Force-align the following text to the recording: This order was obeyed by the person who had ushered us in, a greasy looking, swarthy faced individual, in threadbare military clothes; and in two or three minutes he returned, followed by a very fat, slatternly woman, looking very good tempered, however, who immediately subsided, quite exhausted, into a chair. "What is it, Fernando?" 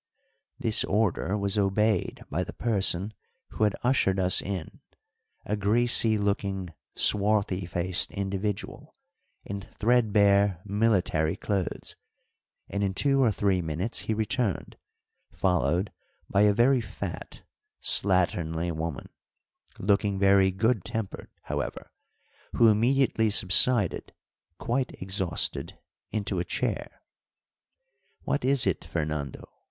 This 0.57 0.83
order 0.85 1.37
was 1.37 1.59
obeyed 1.59 2.23
by 2.27 2.43
the 2.43 2.53
person 2.53 3.13
who 3.49 3.65
had 3.65 3.75
ushered 3.83 4.19
us 4.19 4.41
in, 4.41 4.81
a 5.45 5.55
greasy 5.55 6.17
looking, 6.17 6.71
swarthy 6.95 7.67
faced 7.67 8.11
individual, 8.11 8.95
in 9.45 9.61
threadbare 9.61 10.59
military 10.65 11.35
clothes; 11.35 11.95
and 12.67 12.83
in 12.83 12.95
two 12.95 13.21
or 13.21 13.31
three 13.31 13.61
minutes 13.61 13.99
he 13.99 14.15
returned, 14.15 14.75
followed 15.31 15.91
by 16.27 16.41
a 16.41 16.51
very 16.51 16.81
fat, 16.81 17.43
slatternly 17.79 18.71
woman, 18.71 19.07
looking 19.77 20.17
very 20.17 20.49
good 20.49 20.83
tempered, 20.83 21.29
however, 21.43 21.91
who 22.53 22.69
immediately 22.69 23.29
subsided, 23.29 24.13
quite 24.57 24.99
exhausted, 24.99 25.77
into 26.09 26.39
a 26.39 26.43
chair. 26.43 27.03
"What 28.23 28.43
is 28.43 28.65
it, 28.65 28.83
Fernando?" 28.83 29.43